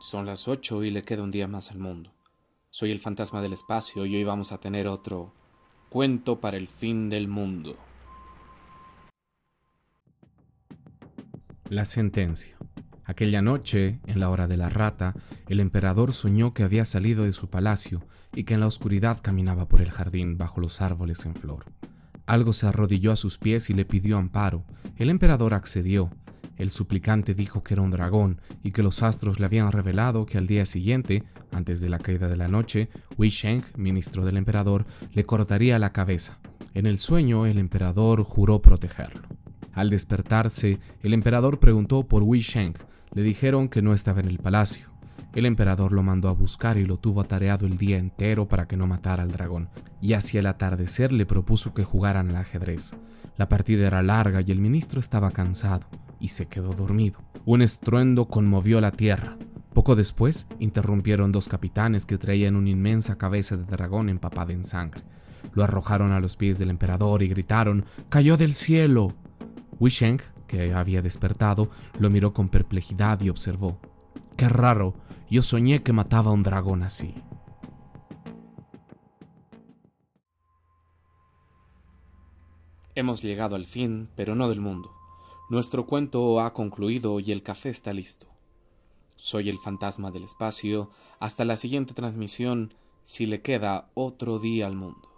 [0.00, 2.10] Son las ocho y le queda un día más al mundo.
[2.70, 5.34] Soy el fantasma del espacio y hoy vamos a tener otro
[5.90, 7.76] cuento para el fin del mundo.
[11.68, 12.56] La sentencia.
[13.04, 15.14] Aquella noche, en la hora de la rata,
[15.48, 18.02] el emperador soñó que había salido de su palacio
[18.34, 21.66] y que en la oscuridad caminaba por el jardín bajo los árboles en flor.
[22.24, 24.64] Algo se arrodilló a sus pies y le pidió amparo.
[24.96, 26.10] El emperador accedió,
[26.60, 30.36] el suplicante dijo que era un dragón y que los astros le habían revelado que
[30.36, 34.84] al día siguiente, antes de la caída de la noche, Wei Sheng, ministro del emperador,
[35.12, 36.38] le cortaría la cabeza.
[36.74, 39.22] En el sueño, el emperador juró protegerlo.
[39.72, 42.74] Al despertarse, el emperador preguntó por Wei Sheng.
[43.14, 44.90] Le dijeron que no estaba en el palacio.
[45.32, 48.76] El emperador lo mandó a buscar y lo tuvo atareado el día entero para que
[48.76, 49.70] no matara al dragón,
[50.02, 52.96] y hacia el atardecer le propuso que jugaran al ajedrez.
[53.38, 55.86] La partida era larga y el ministro estaba cansado
[56.20, 57.20] y se quedó dormido.
[57.44, 59.36] Un estruendo conmovió la tierra.
[59.72, 65.02] Poco después, interrumpieron dos capitanes que traían una inmensa cabeza de dragón empapada en sangre.
[65.54, 69.14] Lo arrojaron a los pies del emperador y gritaron ¡Cayó del cielo!
[69.78, 73.80] Wisheng, que había despertado, lo miró con perplejidad y observó.
[74.36, 74.94] ¡Qué raro!
[75.30, 77.14] Yo soñé que mataba a un dragón así.
[82.96, 84.99] Hemos llegado al fin, pero no del mundo.
[85.50, 88.28] Nuestro cuento ha concluido y el café está listo.
[89.16, 90.92] Soy el fantasma del espacio.
[91.18, 95.09] Hasta la siguiente transmisión, si le queda otro día al mundo.